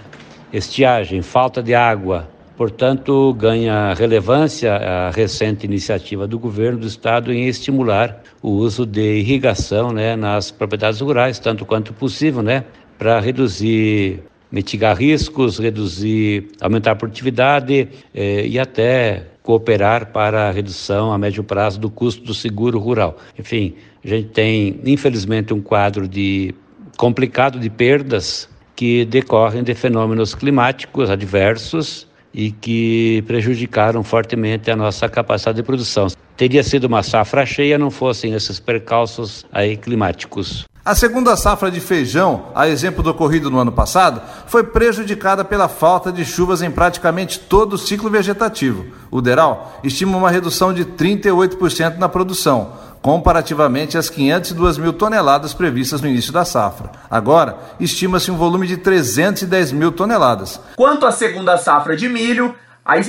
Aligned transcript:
estiagem, 0.53 1.23
falta 1.23 1.62
de 1.62 1.75
água, 1.75 2.28
Portanto, 2.63 3.35
ganha 3.35 3.93
relevância 3.93 4.73
a 4.77 5.11
recente 5.11 5.67
iniciativa 5.67 6.29
do 6.29 6.39
governo 6.39 6.79
do 6.79 6.87
estado 6.87 7.33
em 7.33 7.49
estimular 7.49 8.23
o 8.41 8.51
uso 8.51 8.87
de 8.87 9.19
irrigação 9.19 9.91
né, 9.91 10.15
nas 10.15 10.53
propriedades 10.53 11.01
rurais, 11.01 11.41
tanto 11.41 11.67
quanto 11.67 11.93
possível, 11.93 12.41
né, 12.41 12.63
para 12.97 13.19
reduzir, 13.19 14.23
mitigar 14.49 14.97
riscos, 14.97 15.59
reduzir, 15.59 16.53
aumentar 16.61 16.93
a 16.93 16.95
produtividade 16.95 17.89
eh, 18.15 18.47
e 18.47 18.61
até 18.61 19.25
cooperar 19.43 20.13
para 20.13 20.49
a 20.49 20.53
redução 20.53 21.13
a 21.13 21.19
médio 21.19 21.43
prazo 21.43 21.81
do 21.81 21.91
custo 21.91 22.23
do 22.23 22.33
seguro 22.33 22.79
rural. 22.79 23.19
Enfim, 23.37 23.75
a 24.05 24.07
gente 24.07 24.29
tem, 24.29 24.79
infelizmente, 24.85 25.53
um 25.53 25.61
quadro 25.61 26.07
de 26.07 26.55
complicado 26.97 27.59
de 27.59 27.69
perdas 27.69 28.49
que 28.77 29.05
decorrem 29.05 29.65
de 29.65 29.75
fenômenos 29.75 30.33
climáticos 30.33 31.11
adversos 31.11 32.12
e 32.34 32.50
que 32.50 33.22
prejudicaram 33.27 34.02
fortemente 34.02 34.70
a 34.70 34.77
nossa 34.77 35.08
capacidade 35.08 35.56
de 35.56 35.62
produção. 35.62 36.08
Teria 36.36 36.62
sido 36.62 36.84
uma 36.84 37.02
safra 37.02 37.44
cheia 37.44 37.78
não 37.78 37.91
fossem 37.91 38.33
esses 38.33 38.58
percalços 38.58 39.44
aí 39.52 39.77
climáticos. 39.77 40.66
A 40.84 40.97
segunda 40.97 41.36
safra 41.36 41.70
de 41.70 41.78
feijão, 41.78 42.47
a 42.56 42.69
exemplo 42.69 43.05
do 43.05 43.10
ocorrido 43.10 43.48
no 43.48 43.58
ano 43.58 43.70
passado, 43.70 44.20
foi 44.48 44.64
prejudicada 44.64 45.44
pela 45.44 45.69
falta 45.69 46.10
de 46.10 46.25
chuvas 46.25 46.60
em 46.60 46.72
praticamente 46.72 47.38
todo 47.38 47.75
o 47.75 47.78
ciclo 47.78 48.10
vegetativo. 48.10 48.87
O 49.09 49.21
DERAL 49.21 49.78
estima 49.84 50.19
uma 50.19 50.28
redução 50.28 50.75
de 50.75 50.84
38% 50.84 51.98
na 51.98 52.09
produção, 52.09 52.72
comparativamente 53.03 53.99
às 53.99 54.09
502 54.09 54.79
mil 54.79 54.93
toneladas 54.93 55.53
previstas 55.53 56.01
no 56.01 56.09
início 56.09 56.33
da 56.33 56.45
safra. 56.45 56.93
Agora, 57.11 57.59
estima-se 57.81 58.31
um 58.31 58.37
volume 58.37 58.67
de 58.67 58.77
310 58.77 59.73
mil 59.73 59.91
toneladas. 59.91 60.61
Quanto 60.77 61.05
à 61.05 61.11
segunda 61.11 61.59
safra 61.59 61.97
de 61.97 62.09
milho, 62.09 62.55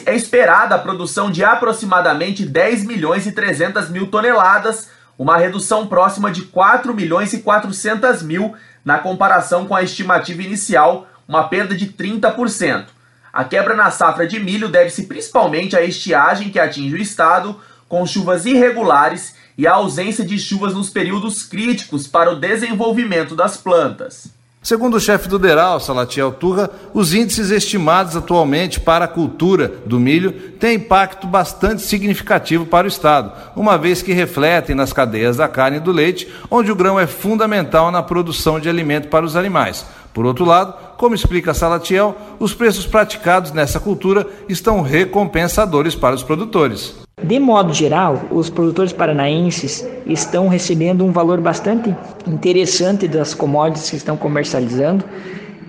é 0.05 0.15
esperada 0.15 0.75
a 0.75 0.79
produção 0.79 1.31
de 1.31 1.43
aproximadamente 1.43 2.43
10 2.45 2.85
milhões 2.85 3.27
e 3.27 3.31
300 3.31 3.89
mil 3.89 4.07
toneladas, 4.07 4.89
uma 5.17 5.37
redução 5.37 5.85
próxima 5.85 6.31
de 6.31 6.41
4 6.41 6.93
milhões 6.93 7.31
e 7.33 7.39
400 7.39 8.23
mil 8.23 8.55
na 8.83 8.97
comparação 8.97 9.65
com 9.65 9.75
a 9.75 9.83
estimativa 9.83 10.41
inicial, 10.41 11.07
uma 11.27 11.47
perda 11.47 11.75
de 11.75 11.87
30%. 11.87 12.85
A 13.31 13.43
quebra 13.43 13.75
na 13.75 13.89
safra 13.89 14.27
de 14.27 14.39
milho 14.39 14.67
deve-se 14.67 15.03
principalmente 15.03 15.75
à 15.75 15.81
estiagem 15.81 16.49
que 16.49 16.59
atinge 16.59 16.95
o 16.95 17.01
estado, 17.01 17.59
com 17.87 18.05
chuvas 18.05 18.45
irregulares 18.45 19.35
e 19.57 19.67
a 19.67 19.73
ausência 19.73 20.25
de 20.25 20.37
chuvas 20.39 20.73
nos 20.73 20.89
períodos 20.89 21.43
críticos 21.43 22.07
para 22.07 22.31
o 22.31 22.39
desenvolvimento 22.39 23.35
das 23.35 23.57
plantas. 23.57 24.31
Segundo 24.63 24.95
o 24.95 24.99
chefe 24.99 25.27
do 25.27 25.37
DERAL, 25.37 25.77
Salatiel 25.81 26.31
Turra, 26.31 26.69
os 26.93 27.13
índices 27.13 27.51
estimados 27.51 28.15
atualmente 28.15 28.79
para 28.79 29.03
a 29.03 29.09
cultura 29.09 29.73
do 29.85 29.99
milho 29.99 30.31
têm 30.31 30.75
impacto 30.75 31.27
bastante 31.27 31.81
significativo 31.81 32.65
para 32.65 32.85
o 32.85 32.87
Estado, 32.87 33.33
uma 33.57 33.77
vez 33.77 34.01
que 34.01 34.13
refletem 34.13 34.73
nas 34.73 34.93
cadeias 34.93 35.35
da 35.35 35.49
carne 35.49 35.77
e 35.77 35.81
do 35.81 35.91
leite, 35.91 36.31
onde 36.49 36.71
o 36.71 36.75
grão 36.77 36.97
é 36.97 37.05
fundamental 37.05 37.91
na 37.91 38.01
produção 38.01 38.57
de 38.57 38.69
alimento 38.69 39.09
para 39.09 39.25
os 39.25 39.35
animais. 39.35 39.85
Por 40.13 40.25
outro 40.25 40.45
lado, 40.45 40.73
como 40.95 41.13
explica 41.13 41.53
Salatiel, 41.53 42.15
os 42.39 42.53
preços 42.53 42.85
praticados 42.85 43.51
nessa 43.51 43.81
cultura 43.81 44.25
estão 44.47 44.79
recompensadores 44.81 45.93
para 45.93 46.15
os 46.15 46.23
produtores. 46.23 47.02
De 47.23 47.39
modo 47.39 47.73
geral, 47.73 48.21
os 48.29 48.49
produtores 48.49 48.91
paranaenses 48.91 49.87
estão 50.05 50.49
recebendo 50.49 51.05
um 51.05 51.11
valor 51.13 51.39
bastante 51.39 51.95
interessante 52.27 53.07
das 53.07 53.33
commodities 53.33 53.89
que 53.89 53.95
estão 53.95 54.17
comercializando. 54.17 55.05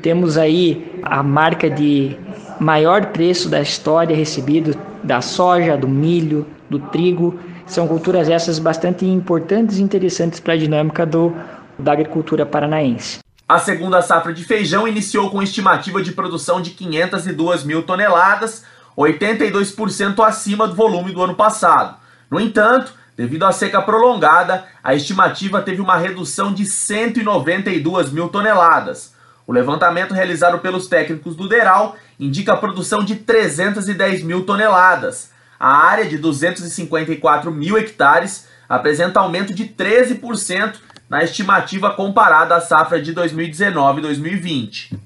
Temos 0.03 0.37
aí 0.37 1.01
a 1.05 1.23
marca 1.23 1.71
de 1.71 2.17
maior 2.59 3.07
preço 3.07 3.49
da 3.49 3.61
história 3.61 4.17
recebido 4.17 4.77
da 5.03 5.21
soja, 5.21 5.77
do 5.77 5.87
milho, 5.87 6.45
do 6.69 6.81
trigo. 6.81 7.39
São 7.67 7.87
culturas 7.87 8.29
essas 8.29 8.59
bastante 8.59 9.07
importantes 9.07 9.79
e 9.79 9.83
interessantes 9.83 10.41
para 10.41 10.55
a 10.55 10.57
dinâmica 10.57 11.07
do, 11.07 11.33
da 11.79 11.93
agricultura 11.93 12.45
paranaense. 12.45 13.21
A 13.49 13.61
segunda 13.61 14.03
safra 14.03 14.33
de 14.33 14.43
feijão 14.43 14.89
iniciou 14.89 15.31
com 15.31 15.41
estimativa 15.41 16.03
de 16.03 16.11
produção 16.11 16.61
de 16.61 16.71
502 16.71 17.63
mil 17.63 17.83
toneladas, 17.85 18.65
82% 18.97 20.25
acima 20.25 20.67
do 20.69 20.75
volume 20.75 21.13
do 21.13 21.23
ano 21.23 21.35
passado. 21.35 21.97
No 22.31 22.41
entanto, 22.41 22.93
devido 23.17 23.45
à 23.45 23.53
seca 23.53 23.83
prolongada, 23.83 24.65
a 24.83 24.95
estimativa 24.95 25.63
teve 25.63 25.81
uma 25.81 25.97
redução 25.97 26.53
de 26.53 26.65
192 26.65 28.11
mil 28.11 28.29
toneladas. 28.29 29.15
O 29.47 29.53
levantamento 29.53 30.15
realizado 30.15 30.59
pelos 30.59 30.89
técnicos 30.89 31.37
do 31.37 31.49
DERAL 31.49 31.97
indica 32.19 32.55
a 32.55 32.57
produção 32.57 33.05
de 33.05 33.17
310 33.17 34.23
mil 34.23 34.45
toneladas. 34.45 35.31
A 35.59 35.87
área 35.87 36.07
de 36.07 36.17
254 36.17 37.51
mil 37.51 37.77
hectares 37.77 38.49
apresenta 38.69 39.21
aumento 39.21 39.53
de 39.53 39.65
13% 39.67 40.75
na 41.09 41.23
estimativa 41.23 41.91
comparada 41.91 42.57
à 42.57 42.61
safra 42.61 43.01
de 43.01 43.15
2019-2020. 43.15 44.99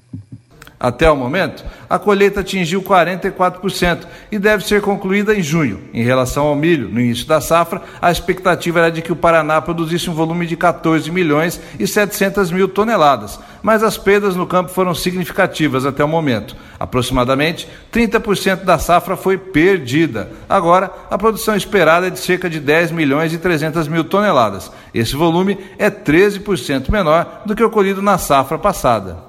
Até 0.79 1.11
o 1.11 1.15
momento, 1.15 1.65
a 1.89 1.99
colheita 1.99 2.39
atingiu 2.39 2.81
44% 2.81 4.07
e 4.31 4.39
deve 4.39 4.65
ser 4.65 4.81
concluída 4.81 5.35
em 5.35 5.43
junho. 5.43 5.81
Em 5.93 6.03
relação 6.03 6.47
ao 6.47 6.55
milho, 6.55 6.87
no 6.87 7.01
início 7.01 7.27
da 7.27 7.41
safra, 7.41 7.81
a 8.01 8.09
expectativa 8.09 8.79
era 8.79 8.89
de 8.89 9.01
que 9.01 9.11
o 9.11 9.15
Paraná 9.15 9.61
produzisse 9.61 10.09
um 10.09 10.13
volume 10.13 10.47
de 10.47 10.55
14 10.55 11.11
milhões 11.11 11.59
e 11.77 11.85
700 11.85 12.49
mil 12.51 12.69
toneladas, 12.69 13.37
mas 13.61 13.83
as 13.83 13.97
perdas 13.97 14.37
no 14.37 14.47
campo 14.47 14.71
foram 14.71 14.95
significativas 14.95 15.85
até 15.85 16.01
o 16.01 16.07
momento. 16.07 16.55
Aproximadamente 16.79 17.67
30% 17.91 18.63
da 18.63 18.79
safra 18.79 19.17
foi 19.17 19.37
perdida. 19.37 20.31
Agora, 20.47 20.89
a 21.11 21.17
produção 21.17 21.57
esperada 21.57 22.07
é 22.07 22.09
de 22.09 22.19
cerca 22.19 22.49
de 22.49 22.57
10 22.57 22.91
milhões 22.91 23.33
e 23.33 23.37
300 23.37 23.85
mil 23.89 24.05
toneladas. 24.05 24.71
Esse 24.93 25.13
volume 25.13 25.57
é 25.77 25.89
13% 25.89 26.89
menor 26.89 27.41
do 27.45 27.53
que 27.53 27.63
o 27.63 27.69
colhido 27.69 28.01
na 28.01 28.17
safra 28.17 28.57
passada. 28.57 29.28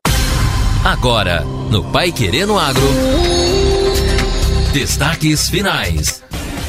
Agora, 0.82 1.42
no 1.70 1.84
Pai 1.92 2.10
Querendo 2.10 2.58
Agro. 2.58 2.80
Destaques 4.72 5.50
finais. 5.50 6.24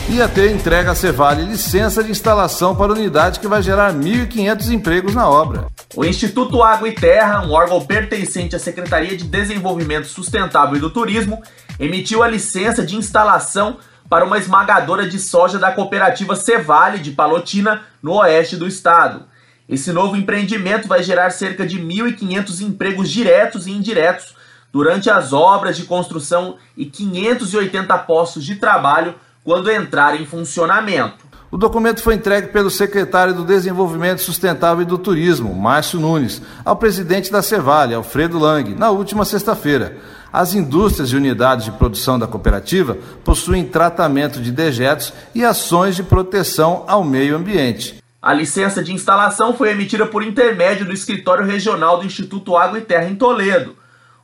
IAT 0.09 0.37
entrega 0.51 0.91
a 0.91 0.95
Cevale 0.95 1.45
licença 1.45 2.03
de 2.03 2.11
instalação 2.11 2.75
para 2.75 2.91
unidade 2.91 3.39
que 3.39 3.47
vai 3.47 3.63
gerar 3.63 3.93
1.500 3.93 4.69
empregos 4.73 5.15
na 5.15 5.29
obra. 5.29 5.67
O 5.95 6.03
Instituto 6.03 6.61
Água 6.61 6.89
e 6.89 6.91
Terra, 6.91 7.45
um 7.45 7.53
órgão 7.53 7.85
pertencente 7.85 8.53
à 8.53 8.59
Secretaria 8.59 9.15
de 9.15 9.23
Desenvolvimento 9.23 10.07
Sustentável 10.07 10.75
e 10.75 10.79
do 10.81 10.89
Turismo, 10.89 11.41
emitiu 11.79 12.21
a 12.21 12.27
licença 12.27 12.85
de 12.85 12.97
instalação 12.97 13.77
para 14.09 14.25
uma 14.25 14.37
esmagadora 14.37 15.07
de 15.07 15.17
soja 15.19 15.57
da 15.57 15.71
cooperativa 15.71 16.35
Cevale 16.35 16.99
de 16.99 17.11
Palotina, 17.11 17.83
no 18.03 18.15
oeste 18.15 18.57
do 18.57 18.67
estado. 18.67 19.30
Esse 19.71 19.93
novo 19.93 20.17
empreendimento 20.17 20.85
vai 20.85 21.01
gerar 21.01 21.29
cerca 21.29 21.65
de 21.65 21.79
1.500 21.79 22.59
empregos 22.59 23.09
diretos 23.09 23.67
e 23.67 23.71
indiretos 23.71 24.35
durante 24.69 25.09
as 25.09 25.31
obras 25.31 25.77
de 25.77 25.85
construção 25.85 26.57
e 26.75 26.85
580 26.85 27.97
postos 27.99 28.43
de 28.43 28.55
trabalho 28.55 29.15
quando 29.45 29.71
entrar 29.71 30.19
em 30.19 30.25
funcionamento. 30.25 31.25
O 31.49 31.57
documento 31.57 32.01
foi 32.01 32.15
entregue 32.15 32.47
pelo 32.47 32.69
secretário 32.69 33.33
do 33.33 33.45
Desenvolvimento 33.45 34.21
Sustentável 34.21 34.81
e 34.83 34.85
do 34.85 34.97
Turismo, 34.97 35.55
Márcio 35.55 36.01
Nunes, 36.01 36.41
ao 36.65 36.75
presidente 36.75 37.31
da 37.31 37.41
Cevale, 37.41 37.93
Alfredo 37.93 38.37
Lang, 38.37 38.75
na 38.75 38.89
última 38.89 39.23
sexta-feira. 39.23 39.97
As 40.33 40.53
indústrias 40.53 41.11
e 41.11 41.15
unidades 41.15 41.65
de 41.65 41.71
produção 41.71 42.19
da 42.19 42.27
cooperativa 42.27 42.97
possuem 43.23 43.65
tratamento 43.65 44.41
de 44.41 44.51
dejetos 44.51 45.13
e 45.33 45.45
ações 45.45 45.95
de 45.95 46.03
proteção 46.03 46.83
ao 46.87 47.05
meio 47.05 47.37
ambiente. 47.37 48.00
A 48.21 48.33
licença 48.33 48.83
de 48.83 48.93
instalação 48.93 49.55
foi 49.55 49.71
emitida 49.71 50.05
por 50.05 50.21
intermédio 50.21 50.85
do 50.85 50.93
escritório 50.93 51.43
regional 51.43 51.97
do 51.97 52.05
Instituto 52.05 52.55
Água 52.55 52.77
e 52.77 52.81
Terra 52.81 53.09
em 53.09 53.15
Toledo. 53.15 53.75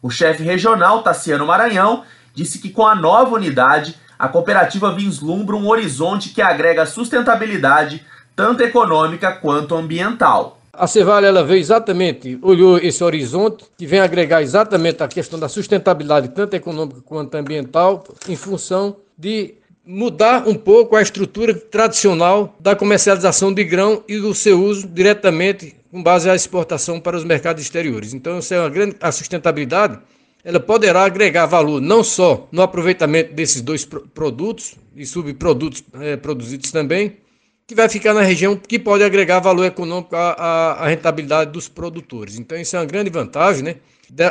O 0.03 0.11
chefe 0.11 0.43
regional, 0.43 1.01
Tassiano 1.01 1.47
Maranhão, 1.47 2.03
disse 2.31 2.59
que 2.59 2.69
com 2.69 2.85
a 2.85 2.93
nova 2.93 3.33
unidade 3.33 3.95
a 4.19 4.27
cooperativa 4.27 4.93
vislumbra 4.93 5.55
um 5.55 5.67
horizonte 5.67 6.29
que 6.29 6.43
agrega 6.43 6.85
sustentabilidade, 6.85 8.05
tanto 8.35 8.61
econômica 8.61 9.31
quanto 9.31 9.73
ambiental. 9.73 10.59
A 10.71 10.85
Cevale 10.85 11.25
ela 11.25 11.43
veio 11.43 11.59
exatamente, 11.59 12.37
olhou 12.43 12.77
esse 12.77 13.03
horizonte, 13.03 13.65
que 13.75 13.87
vem 13.87 13.99
agregar 13.99 14.43
exatamente 14.43 15.01
a 15.01 15.07
questão 15.07 15.39
da 15.39 15.49
sustentabilidade, 15.49 16.27
tanto 16.27 16.53
econômica 16.53 17.01
quanto 17.03 17.33
ambiental, 17.33 18.03
em 18.29 18.35
função 18.35 18.95
de 19.17 19.55
mudar 19.87 20.47
um 20.47 20.53
pouco 20.53 20.95
a 20.95 21.01
estrutura 21.01 21.53
tradicional 21.53 22.55
da 22.59 22.75
comercialização 22.75 23.53
de 23.53 23.63
grão 23.63 24.03
e 24.07 24.19
do 24.19 24.35
seu 24.35 24.61
uso 24.61 24.87
diretamente 24.87 25.75
com 25.89 26.03
base 26.03 26.29
à 26.29 26.35
exportação 26.35 26.99
para 26.99 27.15
os 27.15 27.23
mercados 27.23 27.63
exteriores. 27.63 28.13
Então, 28.13 28.39
isso 28.39 28.53
é 28.53 28.59
uma 28.59 28.69
grande 28.69 28.97
a 28.99 29.11
sustentabilidade 29.11 29.99
ela 30.47 30.61
poderá 30.61 31.03
agregar 31.03 31.45
valor 31.45 31.81
não 31.81 32.01
só 32.01 32.47
no 32.53 32.61
aproveitamento 32.61 33.33
desses 33.33 33.61
dois 33.61 33.83
produtos 33.83 34.75
e 34.95 35.05
subprodutos 35.05 35.83
é, 35.95 36.15
produzidos 36.15 36.71
também, 36.71 37.17
que 37.67 37.75
vai 37.75 37.89
ficar 37.89 38.13
na 38.13 38.21
região 38.21 38.55
que 38.55 38.79
pode 38.79 39.03
agregar 39.03 39.41
valor 39.41 39.65
econômico 39.65 40.15
à, 40.15 40.31
à, 40.31 40.71
à, 40.85 40.87
rentabilidade 40.87 41.51
dos 41.51 41.67
produtores. 41.67 42.39
Então 42.39 42.57
isso 42.57 42.77
é 42.77 42.79
uma 42.79 42.85
grande 42.85 43.09
vantagem, 43.09 43.61
né? 43.61 43.75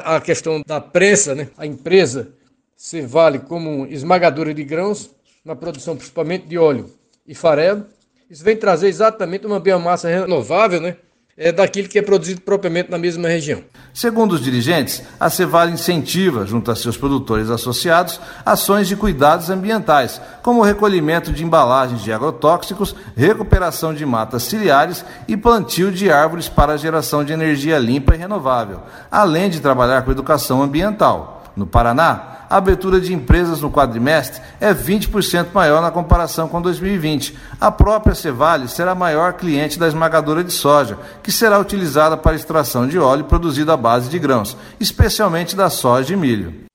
A 0.05 0.19
questão 0.19 0.63
da 0.67 0.81
prensa, 0.81 1.35
né? 1.35 1.49
A 1.59 1.67
empresa 1.67 2.33
se 2.75 3.03
vale 3.03 3.41
como 3.41 3.87
esmagadora 3.87 4.55
de 4.55 4.65
grãos 4.65 5.15
na 5.47 5.55
produção 5.55 5.97
principalmente 5.97 6.47
de 6.47 6.59
óleo 6.59 6.91
e 7.27 7.35
farelo. 7.35 7.87
Isso 8.29 8.45
vem 8.45 8.57
trazer 8.57 8.89
exatamente 8.89 9.47
uma 9.47 9.61
biomassa 9.61 10.09
renovável, 10.09 10.81
né? 10.81 10.97
é, 11.37 11.53
daquilo 11.53 11.89
que 11.89 11.99
é 11.99 12.03
produzido 12.03 12.41
propriamente 12.41 12.91
na 12.91 12.97
mesma 12.97 13.29
região. 13.29 13.63
Segundo 13.93 14.33
os 14.33 14.41
dirigentes, 14.41 15.03
a 15.21 15.29
Cevale 15.29 15.73
incentiva, 15.73 16.47
junto 16.47 16.71
a 16.71 16.77
seus 16.77 16.97
produtores 16.97 17.51
associados, 17.51 18.19
ações 18.45 18.89
de 18.89 18.97
cuidados 18.97 19.51
ambientais, 19.51 20.21
como 20.43 20.61
o 20.61 20.65
recolhimento 20.65 21.33
de 21.33 21.45
embalagens 21.45 22.03
de 22.03 22.13
agrotóxicos, 22.13 22.97
recuperação 23.15 23.93
de 23.93 24.07
matas 24.07 24.45
ciliares 24.45 25.05
e 25.29 25.37
plantio 25.37 25.93
de 25.93 26.11
árvores 26.11 26.49
para 26.49 26.73
a 26.73 26.77
geração 26.77 27.23
de 27.23 27.33
energia 27.33 27.79
limpa 27.79 28.15
e 28.15 28.19
renovável, 28.19 28.81
além 29.11 29.51
de 29.51 29.61
trabalhar 29.61 30.03
com 30.03 30.11
educação 30.11 30.63
ambiental. 30.63 31.36
No 31.57 31.67
Paraná, 31.67 32.37
a 32.51 32.59
abertura 32.59 33.01
de 33.01 33.15
empresas 33.15 33.63
no 33.63 33.71
quadrimestre 33.71 34.43
é 34.61 34.75
20% 34.75 35.49
maior 35.55 35.81
na 35.81 35.91
comparação 35.91 36.49
com 36.49 36.61
2020. 36.61 37.37
A 37.59 37.71
própria 37.71 38.15
Cevale 38.15 38.69
será 38.69 38.93
a 38.93 38.95
maior 38.95 39.33
cliente 39.33 39.79
da 39.79 39.89
esmagadora 39.89 40.45
de 40.45 40.53
soja, 40.53 40.99
que 41.23 41.33
será 41.33 41.59
utilizada 41.59 42.17
para 42.17 42.37
extração 42.37 42.87
de 42.87 42.99
óleo 42.99 43.25
produzido 43.25 43.73
à 43.73 43.77
base 43.77 44.11
de 44.11 44.19
grãos, 44.19 44.57
especialmente 44.79 45.57
da 45.57 45.71
soja 45.71 46.13
e 46.13 46.17
milho. 46.17 46.67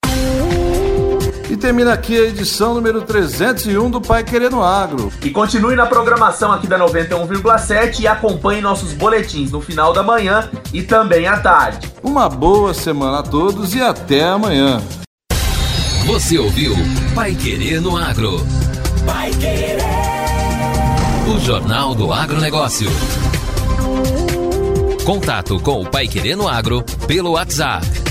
E 1.51 1.57
termina 1.57 1.91
aqui 1.91 2.17
a 2.17 2.29
edição 2.29 2.73
número 2.73 3.01
301 3.01 3.91
do 3.91 3.99
Pai 3.99 4.23
Querendo 4.23 4.63
Agro. 4.63 5.11
E 5.21 5.29
continue 5.29 5.75
na 5.75 5.85
programação 5.85 6.49
aqui 6.49 6.65
da 6.65 6.79
91,7 6.79 7.99
e 7.99 8.07
acompanhe 8.07 8.61
nossos 8.61 8.93
boletins 8.93 9.51
no 9.51 9.59
final 9.59 9.91
da 9.91 10.01
manhã 10.01 10.49
e 10.71 10.81
também 10.81 11.27
à 11.27 11.41
tarde. 11.41 11.91
Uma 12.01 12.29
boa 12.29 12.73
semana 12.73 13.19
a 13.19 13.23
todos 13.23 13.75
e 13.75 13.81
até 13.81 14.23
amanhã. 14.23 14.81
Você 16.05 16.37
ouviu 16.37 16.73
Pai 17.13 17.35
Querer 17.35 17.81
no 17.81 17.97
Agro. 17.97 18.39
Pai 19.05 19.29
Querer. 19.31 19.77
O 21.35 21.37
Jornal 21.37 21.93
do 21.93 22.13
Agronegócio. 22.13 22.87
Contato 25.03 25.59
com 25.59 25.81
o 25.81 25.85
Pai 25.85 26.07
Querer 26.07 26.37
no 26.37 26.47
Agro 26.47 26.81
pelo 27.05 27.31
WhatsApp 27.31 28.10